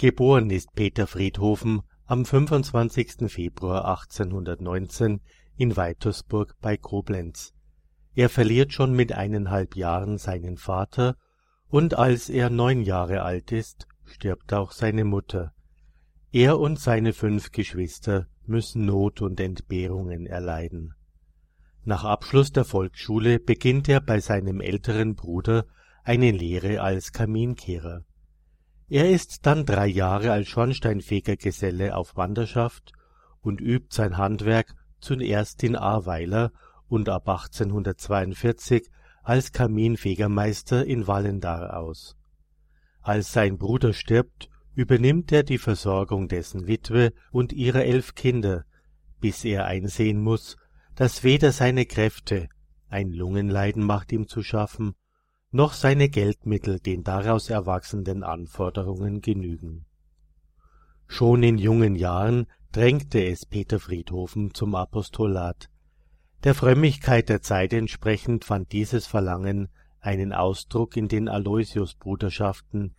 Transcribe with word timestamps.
Geboren 0.00 0.50
ist 0.50 0.76
Peter 0.76 1.08
Friedhofen 1.08 1.82
am 2.06 2.24
25. 2.24 3.28
Februar 3.28 3.84
1819 3.86 5.20
in 5.56 5.76
Weitersburg 5.76 6.54
bei 6.60 6.76
Koblenz. 6.76 7.52
Er 8.14 8.28
verliert 8.28 8.72
schon 8.72 8.92
mit 8.92 9.10
eineinhalb 9.10 9.74
Jahren 9.74 10.16
seinen 10.16 10.56
Vater 10.56 11.16
und 11.66 11.98
als 11.98 12.28
er 12.28 12.48
neun 12.48 12.82
Jahre 12.82 13.22
alt 13.22 13.50
ist, 13.50 13.88
stirbt 14.04 14.52
auch 14.52 14.70
seine 14.70 15.02
Mutter. 15.02 15.52
Er 16.30 16.60
und 16.60 16.78
seine 16.78 17.12
fünf 17.12 17.50
Geschwister 17.50 18.28
müssen 18.46 18.86
Not 18.86 19.20
und 19.20 19.40
Entbehrungen 19.40 20.26
erleiden. 20.26 20.94
Nach 21.82 22.04
Abschluss 22.04 22.52
der 22.52 22.64
Volksschule 22.64 23.40
beginnt 23.40 23.88
er 23.88 24.00
bei 24.00 24.20
seinem 24.20 24.60
älteren 24.60 25.16
Bruder 25.16 25.66
eine 26.04 26.30
Lehre 26.30 26.82
als 26.82 27.10
Kaminkehrer. 27.10 28.04
Er 28.90 29.10
ist 29.10 29.44
dann 29.44 29.66
drei 29.66 29.86
Jahre 29.86 30.32
als 30.32 30.48
Schornsteinfegergeselle 30.48 31.94
auf 31.94 32.16
Wanderschaft 32.16 32.92
und 33.42 33.60
übt 33.60 33.88
sein 33.90 34.16
Handwerk 34.16 34.74
zuerst 34.98 35.62
in 35.62 35.76
Ahrweiler 35.76 36.52
und 36.88 37.10
ab 37.10 37.28
1842 37.28 38.88
als 39.22 39.52
Kaminfegermeister 39.52 40.86
in 40.86 41.06
Wallendar 41.06 41.76
aus. 41.76 42.16
Als 43.02 43.32
sein 43.32 43.58
Bruder 43.58 43.92
stirbt, 43.92 44.48
übernimmt 44.74 45.32
er 45.32 45.42
die 45.42 45.58
Versorgung 45.58 46.28
dessen 46.28 46.66
Witwe 46.66 47.12
und 47.30 47.52
ihrer 47.52 47.84
elf 47.84 48.14
Kinder, 48.14 48.64
bis 49.20 49.44
er 49.44 49.66
einsehen 49.66 50.20
muss, 50.20 50.56
dass 50.94 51.24
weder 51.24 51.52
seine 51.52 51.84
Kräfte, 51.84 52.48
ein 52.88 53.12
Lungenleiden 53.12 53.82
macht 53.84 54.12
ihm 54.12 54.28
zu 54.28 54.42
schaffen, 54.42 54.94
noch 55.50 55.72
seine 55.72 56.08
Geldmittel 56.08 56.78
den 56.78 57.04
daraus 57.04 57.48
erwachsenden 57.48 58.22
Anforderungen 58.22 59.20
genügen. 59.20 59.86
Schon 61.06 61.42
in 61.42 61.56
jungen 61.56 61.94
Jahren 61.94 62.46
drängte 62.70 63.24
es 63.24 63.46
Peter 63.46 63.80
Friedhofen 63.80 64.52
zum 64.52 64.74
Apostolat. 64.74 65.70
Der 66.44 66.54
Frömmigkeit 66.54 67.28
der 67.30 67.40
Zeit 67.40 67.72
entsprechend 67.72 68.44
fand 68.44 68.72
dieses 68.72 69.06
Verlangen 69.06 69.68
einen 70.00 70.32
Ausdruck 70.32 70.96
in 70.96 71.08
den 71.08 71.28
Aloysiusbruderschaften, 71.28 72.94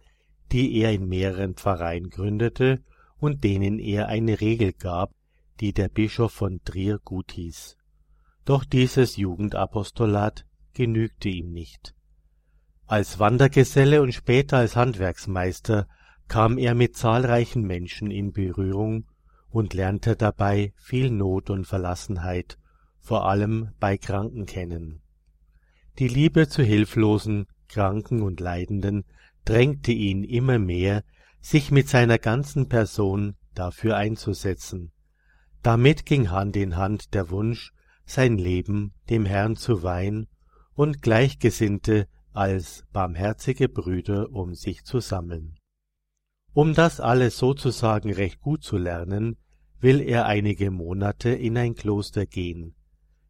die 0.52 0.76
er 0.80 0.92
in 0.92 1.08
mehreren 1.08 1.54
Pfarreien 1.54 2.10
gründete 2.10 2.84
und 3.20 3.44
denen 3.44 3.80
er 3.80 4.08
eine 4.08 4.42
Regel 4.42 4.74
gab, 4.74 5.14
die 5.60 5.74
der 5.74 5.90
Bischof 5.90 6.32
von 6.32 6.62
Trier 6.64 7.00
guthieß. 7.04 7.78
Doch 8.44 8.66
dieses 8.66 9.18
Jugendapostolat 9.18 10.46
genügte 10.74 11.30
ihm 11.30 11.52
nicht. 11.52 11.94
Als 12.90 13.20
Wandergeselle 13.20 14.02
und 14.02 14.14
später 14.14 14.58
als 14.58 14.76
Handwerksmeister 14.76 15.88
kam 16.28 16.58
er 16.58 16.74
mit 16.74 16.98
zahlreichen 16.98 17.62
Menschen 17.62 18.10
in 18.10 18.32
Berührung 18.32 19.06
und 19.52 19.76
lernte 19.76 20.16
dabei 20.16 20.74
viel 20.76 21.12
Not 21.12 21.52
und 21.52 21.66
Verlassenheit, 21.66 22.58
vor 23.00 23.30
allem 23.30 23.70
bei 23.80 24.00
Kranken 24.00 24.48
kennen. 24.48 25.04
Die 26.00 26.08
Liebe 26.08 26.48
zu 26.48 26.64
Hilflosen, 26.64 27.46
Kranken 27.68 28.24
und 28.24 28.40
Leidenden 28.40 29.06
drängte 29.46 29.92
ihn 29.92 30.24
immer 30.24 30.58
mehr, 30.58 31.04
sich 31.42 31.70
mit 31.70 31.90
seiner 31.90 32.18
ganzen 32.18 32.70
Person 32.70 33.36
dafür 33.54 33.98
einzusetzen. 33.98 34.92
Damit 35.62 36.08
ging 36.08 36.32
Hand 36.32 36.56
in 36.56 36.76
Hand 36.76 37.14
der 37.14 37.30
Wunsch, 37.30 37.72
sein 38.08 38.40
Leben 38.40 38.96
dem 39.12 39.28
Herrn 39.28 39.58
zu 39.58 39.84
weihen 39.84 40.28
und 40.74 41.04
Gleichgesinnte 41.04 42.08
als 42.40 42.86
barmherzige 42.94 43.68
Brüder 43.68 44.32
um 44.32 44.56
sich 44.56 44.86
zu 44.86 45.02
sammeln. 45.02 45.60
Um 46.54 46.74
das 46.74 47.02
alles 47.02 47.38
sozusagen 47.38 48.14
recht 48.14 48.40
gut 48.40 48.64
zu 48.64 48.78
lernen, 48.78 49.36
will 49.82 50.00
er 50.00 50.26
einige 50.26 50.72
Monate 50.72 51.32
in 51.32 51.58
ein 51.58 51.76
Kloster 51.76 52.26
gehen. 52.26 52.76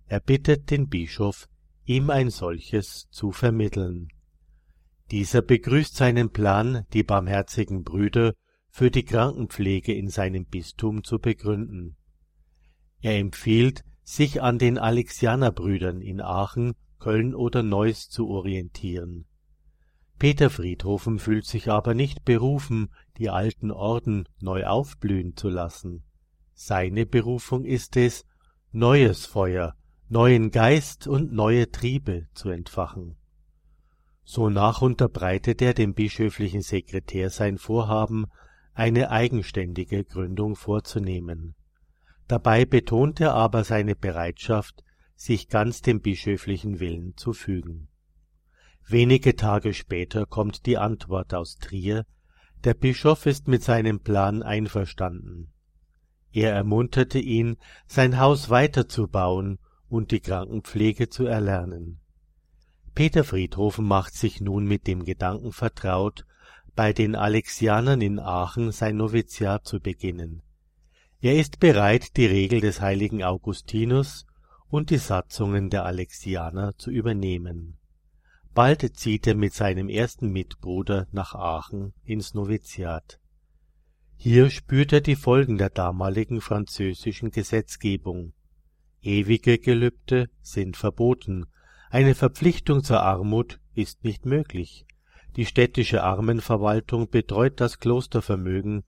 Er 0.06 0.20
bittet 0.20 0.70
den 0.70 0.90
Bischof, 0.90 1.50
ihm 1.86 2.12
ein 2.12 2.30
solches 2.30 3.08
zu 3.10 3.32
vermitteln. 3.32 4.10
Dieser 5.10 5.42
begrüßt 5.42 5.96
seinen 5.96 6.30
Plan, 6.30 6.86
die 6.94 7.02
barmherzigen 7.02 7.84
Brüder 7.84 8.36
für 8.70 8.92
die 8.92 9.06
Krankenpflege 9.06 9.92
in 9.92 10.10
seinem 10.10 10.46
Bistum 10.46 11.04
zu 11.04 11.18
begründen. 11.18 11.98
Er 13.02 13.18
empfiehlt, 13.18 13.84
sich 14.04 14.44
an 14.44 14.60
den 14.60 14.78
Alexianerbrüdern 14.78 16.00
in 16.00 16.22
Aachen 16.22 16.76
Köln 17.00 17.34
oder 17.34 17.64
Neuss 17.64 18.10
zu 18.10 18.30
orientieren. 18.30 19.26
Peter 20.20 20.50
Friedhofen 20.50 21.18
fühlt 21.18 21.46
sich 21.46 21.70
aber 21.72 21.94
nicht 21.94 22.26
berufen, 22.26 22.90
die 23.18 23.30
alten 23.30 23.72
Orden 23.72 24.28
neu 24.42 24.66
aufblühen 24.66 25.38
zu 25.38 25.50
lassen. 25.50 26.04
Seine 26.54 27.06
Berufung 27.06 27.64
ist 27.64 27.96
es, 27.96 28.26
neues 28.72 29.26
Feuer, 29.26 29.76
neuen 30.10 30.52
Geist 30.52 31.08
und 31.08 31.32
neue 31.32 31.72
Triebe 31.72 32.28
zu 32.34 32.50
entfachen. 32.50 33.16
Sonach 34.24 34.82
unterbreitet 34.82 35.62
er 35.62 35.74
dem 35.74 35.94
bischöflichen 35.94 36.62
Sekretär 36.62 37.30
sein 37.30 37.58
Vorhaben, 37.58 38.26
eine 38.74 39.10
eigenständige 39.10 40.04
Gründung 40.04 40.56
vorzunehmen. 40.56 41.56
Dabei 42.28 42.66
betont 42.66 43.20
er 43.20 43.34
aber 43.34 43.64
seine 43.64 43.96
Bereitschaft, 43.96 44.84
sich 45.20 45.50
ganz 45.50 45.82
dem 45.82 46.00
bischöflichen 46.00 46.80
Willen 46.80 47.18
zu 47.18 47.34
fügen. 47.34 47.90
Wenige 48.88 49.36
Tage 49.36 49.74
später 49.74 50.26
kommt 50.26 50.66
die 50.66 50.78
Antwort 50.78 51.34
aus 51.34 51.58
Trier, 51.58 52.06
der 52.64 52.74
Bischof 52.74 53.26
ist 53.26 53.50
mit 53.50 53.62
seinem 53.62 54.00
Plan 54.00 54.42
einverstanden. 54.44 55.52
Er 56.32 56.54
ermunterte 56.54 57.20
ihn, 57.20 57.58
sein 57.86 58.18
Haus 58.18 58.50
weiterzubauen 58.50 59.60
und 59.90 60.12
die 60.12 60.22
Krankenpflege 60.22 61.10
zu 61.10 61.26
erlernen. 61.26 62.00
Peter 62.96 63.26
Friedhofen 63.26 63.86
macht 63.86 64.14
sich 64.14 64.40
nun 64.40 64.66
mit 64.66 64.88
dem 64.88 65.04
Gedanken 65.04 65.52
vertraut, 65.52 66.26
bei 66.76 66.94
den 66.94 67.16
Alexianern 67.16 68.00
in 68.00 68.20
Aachen 68.20 68.72
sein 68.72 68.96
Noviziat 68.96 69.68
zu 69.68 69.82
beginnen. 69.82 70.44
Er 71.20 71.38
ist 71.38 71.60
bereit, 71.60 72.16
die 72.16 72.26
Regel 72.26 72.62
des 72.62 72.80
heiligen 72.80 73.22
Augustinus 73.22 74.26
und 74.70 74.92
die 74.92 74.98
Satzungen 74.98 75.70
der 75.70 75.86
Alexianer 75.86 76.78
zu 76.78 76.92
übernehmen. 76.92 77.78
Bald 78.54 78.96
zieht 78.98 79.26
er 79.28 79.36
mit 79.36 79.54
seinem 79.54 79.90
ersten 79.90 80.32
Mitbruder 80.32 81.08
nach 81.12 81.34
Aachen 81.34 81.94
ins 82.04 82.34
Noviziat. 82.34 83.20
Hier 84.16 84.50
spürt 84.50 84.94
er 84.94 85.02
die 85.02 85.16
Folgen 85.16 85.58
der 85.58 85.70
damaligen 85.70 86.42
französischen 86.42 87.32
Gesetzgebung. 87.32 88.34
Ewige 89.02 89.58
Gelübde 89.58 90.30
sind 90.42 90.78
verboten, 90.78 91.46
eine 91.90 92.14
Verpflichtung 92.16 92.84
zur 92.84 93.02
Armut 93.02 93.60
ist 93.74 94.04
nicht 94.04 94.26
möglich, 94.26 94.86
die 95.36 95.46
städtische 95.46 96.04
Armenverwaltung 96.04 97.10
betreut 97.10 97.62
das 97.62 97.80
Klostervermögen 97.80 98.84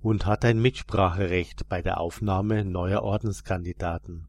und 0.00 0.26
hat 0.26 0.44
ein 0.44 0.60
Mitspracherecht 0.60 1.68
bei 1.68 1.80
der 1.82 1.98
Aufnahme 1.98 2.64
neuer 2.64 3.02
Ordenskandidaten 3.02 4.28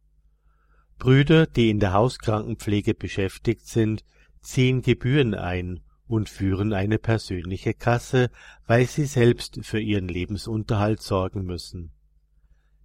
Brüder, 0.97 1.45
die 1.45 1.69
in 1.69 1.79
der 1.79 1.93
Hauskrankenpflege 1.93 2.93
beschäftigt 2.93 3.67
sind, 3.67 4.03
ziehen 4.41 4.81
Gebühren 4.81 5.33
ein 5.33 5.81
und 6.07 6.29
führen 6.29 6.73
eine 6.73 6.99
persönliche 6.99 7.73
Kasse, 7.73 8.29
weil 8.65 8.85
sie 8.85 9.05
selbst 9.05 9.59
für 9.63 9.79
ihren 9.79 10.07
Lebensunterhalt 10.07 11.01
sorgen 11.01 11.43
müssen. 11.43 11.91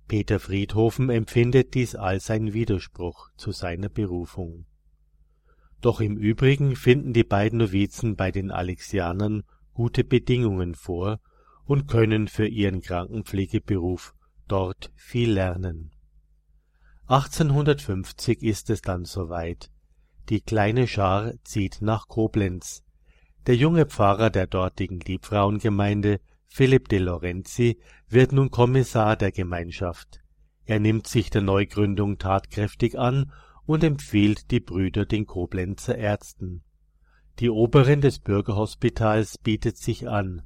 Peter 0.09 0.41
Friedhofen 0.41 1.09
empfindet 1.09 1.75
dies 1.75 1.94
als 1.94 2.31
ein 2.31 2.53
Widerspruch 2.53 3.31
zu 3.37 3.53
seiner 3.53 3.88
Berufung. 3.88 4.66
Doch 5.81 6.00
im 6.00 6.16
Übrigen 6.16 6.75
finden 6.77 7.12
die 7.12 7.25
beiden 7.25 7.59
Novizen 7.59 8.16
bei 8.16 8.32
den 8.32 8.50
Alexianern 8.50 9.44
gute 9.72 10.03
Bedingungen 10.03 10.75
vor 10.75 11.21
und 11.65 11.87
können 11.87 12.27
für 12.27 12.47
ihren 12.47 12.81
Krankenpflegeberuf 12.81 14.15
dort 14.48 14.91
viel 14.97 15.30
lernen 15.33 15.92
1850 17.10 18.41
ist 18.45 18.71
es 18.71 18.83
dann 18.83 19.04
soweit. 19.04 19.68
Die 20.28 20.41
kleine 20.41 20.86
Schar 20.86 21.33
zieht 21.42 21.78
nach 21.80 22.07
Koblenz. 22.07 22.84
Der 23.48 23.57
junge 23.57 23.86
Pfarrer 23.86 24.30
der 24.30 24.47
dortigen 24.47 25.01
Liebfrauengemeinde, 25.01 26.21
Philipp 26.47 26.89
de 26.89 27.01
Lorenzi, 27.01 27.80
wird 28.09 28.30
nun 28.30 28.53
Kommissar 28.53 29.16
der 29.16 29.33
Gemeinschaft. 29.33 30.21
Er 30.66 30.78
nimmt 30.78 31.09
sich 31.09 31.30
der 31.30 31.42
Neugründung 31.42 32.18
tatkräftig 32.18 32.97
an 32.97 33.33
und 33.66 33.83
empfiehlt 33.83 34.53
die 34.53 34.60
Brüder 34.60 35.04
den 35.04 35.27
Koblenzer 35.27 35.98
Ärzten. 35.98 36.62
Die 37.41 37.51
Oberin 37.51 38.03
des 38.03 38.21
Bürgerhospitals 38.21 39.36
bietet 39.39 39.78
sich 39.78 40.09
an, 40.09 40.42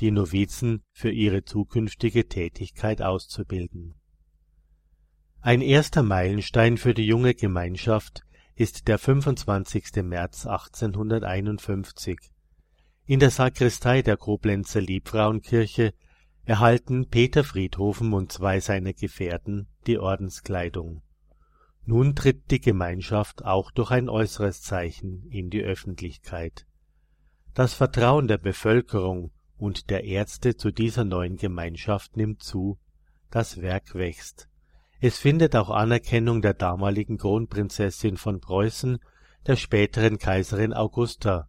die 0.00 0.10
Novizen 0.10 0.82
für 0.90 1.12
ihre 1.12 1.44
zukünftige 1.44 2.26
Tätigkeit 2.26 3.02
auszubilden 3.02 3.94
ein 5.40 5.60
erster 5.60 6.02
Meilenstein 6.02 6.76
für 6.78 6.94
die 6.94 7.06
junge 7.06 7.32
Gemeinschaft 7.32 8.22
ist 8.56 8.88
der 8.88 8.98
25. 8.98 10.02
März 10.02 10.46
1851. 10.46 12.18
In 13.06 13.20
der 13.20 13.30
Sakristei 13.30 14.02
der 14.02 14.16
Koblenzer 14.16 14.80
Liebfrauenkirche 14.80 15.94
erhalten 16.44 17.08
Peter 17.08 17.44
Friedhofen 17.44 18.12
und 18.14 18.32
zwei 18.32 18.58
seiner 18.58 18.92
Gefährten 18.92 19.68
die 19.86 19.98
Ordenskleidung. 19.98 21.02
Nun 21.84 22.16
tritt 22.16 22.50
die 22.50 22.60
Gemeinschaft 22.60 23.44
auch 23.44 23.70
durch 23.70 23.92
ein 23.92 24.08
äußeres 24.08 24.60
Zeichen 24.60 25.24
in 25.30 25.50
die 25.50 25.62
Öffentlichkeit. 25.62 26.66
Das 27.54 27.74
Vertrauen 27.74 28.26
der 28.26 28.38
Bevölkerung 28.38 29.30
und 29.56 29.88
der 29.88 30.02
Ärzte 30.02 30.56
zu 30.56 30.72
dieser 30.72 31.04
neuen 31.04 31.36
Gemeinschaft 31.36 32.16
nimmt 32.16 32.42
zu, 32.42 32.78
das 33.30 33.62
Werk 33.62 33.94
wächst. 33.94 34.48
Es 35.00 35.18
findet 35.18 35.54
auch 35.54 35.70
Anerkennung 35.70 36.42
der 36.42 36.54
damaligen 36.54 37.18
Kronprinzessin 37.18 38.16
von 38.16 38.40
Preußen, 38.40 38.98
der 39.46 39.54
späteren 39.54 40.18
Kaiserin 40.18 40.72
Augusta, 40.72 41.48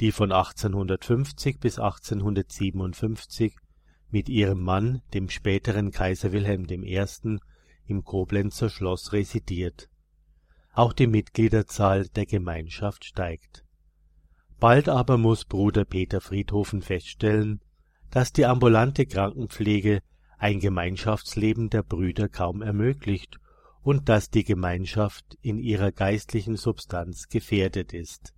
die 0.00 0.12
von 0.12 0.32
1850 0.32 1.60
bis 1.60 1.78
1857 1.78 3.54
mit 4.10 4.28
ihrem 4.30 4.62
Mann, 4.62 5.02
dem 5.12 5.28
späteren 5.28 5.90
Kaiser 5.90 6.32
Wilhelm 6.32 6.66
I., 6.70 7.04
im 7.86 8.02
Koblenzer 8.02 8.70
Schloss 8.70 9.12
residiert. 9.12 9.90
Auch 10.72 10.92
die 10.92 11.06
Mitgliederzahl 11.06 12.08
der 12.08 12.26
Gemeinschaft 12.26 13.04
steigt. 13.04 13.64
Bald 14.58 14.88
aber 14.88 15.18
muss 15.18 15.44
Bruder 15.44 15.84
Peter 15.84 16.20
Friedhofen 16.20 16.80
feststellen, 16.80 17.60
dass 18.10 18.32
die 18.32 18.46
ambulante 18.46 19.04
Krankenpflege 19.04 20.00
ein 20.38 20.60
Gemeinschaftsleben 20.60 21.70
der 21.70 21.82
Brüder 21.82 22.28
kaum 22.28 22.62
ermöglicht 22.62 23.38
und 23.82 24.08
dass 24.08 24.30
die 24.30 24.44
Gemeinschaft 24.44 25.38
in 25.42 25.58
ihrer 25.58 25.92
geistlichen 25.92 26.56
Substanz 26.56 27.28
gefährdet 27.28 27.92
ist. 27.92 28.34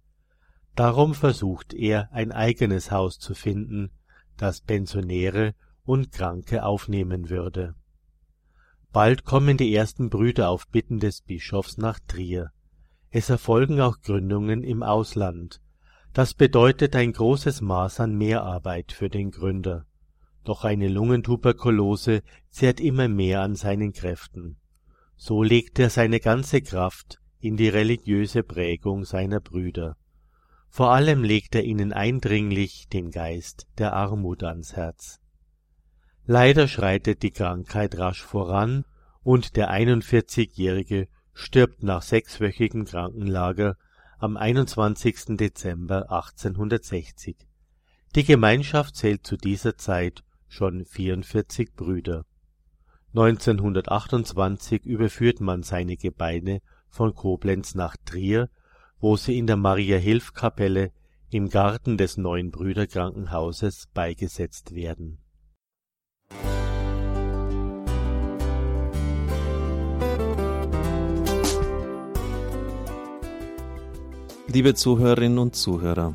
Darum 0.74 1.14
versucht 1.14 1.74
er, 1.74 2.12
ein 2.12 2.30
eigenes 2.30 2.90
Haus 2.90 3.18
zu 3.18 3.34
finden, 3.34 3.90
das 4.36 4.60
Pensionäre 4.60 5.54
und 5.84 6.12
Kranke 6.12 6.64
aufnehmen 6.64 7.30
würde. 7.30 7.74
Bald 8.92 9.24
kommen 9.24 9.56
die 9.56 9.74
ersten 9.74 10.08
Brüder 10.08 10.50
auf 10.50 10.68
Bitten 10.68 11.00
des 11.00 11.22
Bischofs 11.22 11.78
nach 11.78 11.98
Trier. 12.06 12.52
Es 13.10 13.28
erfolgen 13.28 13.80
auch 13.80 14.00
Gründungen 14.00 14.62
im 14.62 14.82
Ausland. 14.82 15.60
Das 16.12 16.34
bedeutet 16.34 16.94
ein 16.94 17.12
großes 17.12 17.60
Maß 17.60 18.00
an 18.00 18.16
Mehrarbeit 18.16 18.92
für 18.92 19.08
den 19.08 19.30
Gründer. 19.30 19.86
Doch 20.48 20.64
eine 20.64 20.88
Lungentuberkulose 20.88 22.22
zehrt 22.48 22.80
immer 22.80 23.06
mehr 23.06 23.42
an 23.42 23.54
seinen 23.54 23.92
Kräften. 23.92 24.56
So 25.14 25.42
legt 25.42 25.78
er 25.78 25.90
seine 25.90 26.20
ganze 26.20 26.62
Kraft 26.62 27.18
in 27.38 27.58
die 27.58 27.68
religiöse 27.68 28.42
Prägung 28.42 29.04
seiner 29.04 29.40
Brüder. 29.40 29.98
Vor 30.70 30.90
allem 30.92 31.22
legt 31.22 31.54
er 31.54 31.64
ihnen 31.64 31.92
eindringlich 31.92 32.88
den 32.88 33.10
Geist 33.10 33.66
der 33.76 33.92
Armut 33.92 34.42
ans 34.42 34.74
Herz. 34.74 35.20
Leider 36.24 36.66
schreitet 36.66 37.22
die 37.22 37.32
Krankheit 37.32 37.98
rasch 37.98 38.22
voran 38.22 38.86
und 39.22 39.54
der 39.54 39.70
41-Jährige 39.70 41.08
stirbt 41.34 41.82
nach 41.82 42.00
sechswöchigen 42.00 42.86
Krankenlager 42.86 43.76
am 44.18 44.38
21. 44.38 45.36
Dezember 45.36 46.10
1860. 46.10 47.36
Die 48.14 48.24
Gemeinschaft 48.24 48.96
zählt 48.96 49.26
zu 49.26 49.36
dieser 49.36 49.76
Zeit 49.76 50.24
schon 50.48 50.84
44 50.84 51.74
Brüder. 51.74 52.24
1928 53.14 54.84
überführt 54.84 55.40
man 55.40 55.62
seine 55.62 55.96
Gebeine 55.96 56.60
von 56.88 57.14
Koblenz 57.14 57.74
nach 57.74 57.96
Trier 58.04 58.48
wo 59.00 59.16
sie 59.16 59.38
in 59.38 59.46
der 59.46 59.56
Maria-Hilf-Kapelle 59.56 60.90
im 61.30 61.48
Garten 61.48 61.96
des 61.96 62.16
Neuen 62.16 62.50
Brüderkrankenhauses 62.50 63.88
beigesetzt 63.94 64.74
werden. 64.74 65.18
Liebe 74.48 74.74
Zuhörerinnen 74.74 75.38
und 75.38 75.54
Zuhörer, 75.54 76.14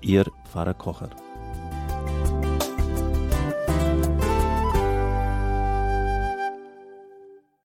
Ihr 0.00 0.24
Pfarrer 0.44 0.74
Kocher. 0.74 1.10